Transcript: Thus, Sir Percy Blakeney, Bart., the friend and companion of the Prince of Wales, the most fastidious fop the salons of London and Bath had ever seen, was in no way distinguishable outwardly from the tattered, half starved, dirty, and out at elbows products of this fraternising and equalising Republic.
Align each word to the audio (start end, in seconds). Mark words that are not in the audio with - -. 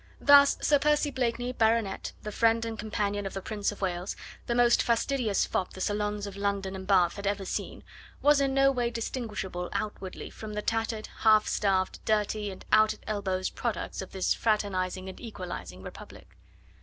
Thus, 0.19 0.57
Sir 0.61 0.79
Percy 0.79 1.11
Blakeney, 1.11 1.51
Bart., 1.53 2.13
the 2.23 2.31
friend 2.31 2.65
and 2.65 2.79
companion 2.79 3.27
of 3.27 3.35
the 3.35 3.39
Prince 3.41 3.71
of 3.71 3.83
Wales, 3.83 4.15
the 4.47 4.55
most 4.55 4.81
fastidious 4.81 5.45
fop 5.45 5.73
the 5.73 5.79
salons 5.79 6.25
of 6.25 6.35
London 6.35 6.75
and 6.75 6.87
Bath 6.87 7.17
had 7.17 7.27
ever 7.27 7.45
seen, 7.45 7.83
was 8.19 8.41
in 8.41 8.51
no 8.51 8.71
way 8.71 8.89
distinguishable 8.89 9.69
outwardly 9.73 10.31
from 10.31 10.53
the 10.55 10.63
tattered, 10.63 11.07
half 11.19 11.47
starved, 11.47 11.99
dirty, 12.03 12.49
and 12.49 12.65
out 12.71 12.95
at 12.95 13.03
elbows 13.05 13.51
products 13.51 14.01
of 14.01 14.11
this 14.11 14.33
fraternising 14.33 15.07
and 15.07 15.19
equalising 15.21 15.83
Republic. 15.83 16.35